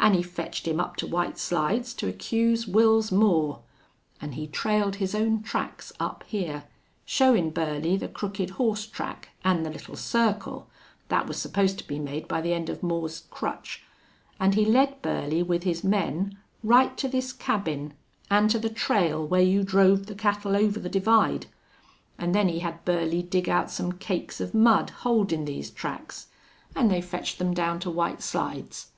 An' 0.00 0.14
he 0.14 0.24
fetched 0.24 0.66
him 0.66 0.80
up 0.80 0.96
to 0.96 1.06
White 1.06 1.38
Slides 1.38 1.94
to 1.94 2.08
accuse 2.08 2.66
Wils 2.66 3.12
Moore. 3.12 3.60
An' 4.20 4.32
he 4.32 4.48
trailed 4.48 4.96
his 4.96 5.14
own 5.14 5.40
tracks 5.40 5.92
up 6.00 6.24
here, 6.26 6.64
showin' 7.04 7.50
Burley 7.50 7.96
the 7.96 8.08
crooked 8.08 8.50
horse 8.58 8.84
track 8.88 9.28
an' 9.44 9.62
the 9.62 9.70
little 9.70 9.94
circle 9.94 10.68
that 11.10 11.28
was 11.28 11.36
supposed 11.36 11.78
to 11.78 11.86
be 11.86 12.00
made 12.00 12.26
by 12.26 12.40
the 12.40 12.52
end 12.52 12.68
of 12.68 12.82
Moore's 12.82 13.20
crutch 13.30 13.84
an' 14.40 14.54
he 14.54 14.64
led 14.64 15.00
Burley 15.00 15.44
with 15.44 15.62
his 15.62 15.84
men 15.84 16.36
right 16.64 16.96
to 16.96 17.06
this 17.06 17.32
cabin 17.32 17.94
an' 18.28 18.48
to 18.48 18.58
the 18.58 18.68
trail 18.68 19.24
where 19.24 19.40
you 19.42 19.62
drove 19.62 20.06
the 20.06 20.16
cattle 20.16 20.56
over 20.56 20.80
the 20.80 20.88
divide.... 20.88 21.46
An' 22.18 22.32
then 22.32 22.48
he 22.48 22.58
had 22.58 22.84
Burley 22.84 23.22
dig 23.22 23.48
out 23.48 23.70
some 23.70 23.92
cakes 23.92 24.40
of 24.40 24.54
mud 24.54 24.90
holdin' 24.90 25.44
these 25.44 25.70
tracks, 25.70 26.26
an' 26.74 26.88
they 26.88 27.00
fetched 27.00 27.38
them 27.38 27.54
down 27.54 27.78
to 27.78 27.90
White 27.90 28.22
Slides. 28.22 28.88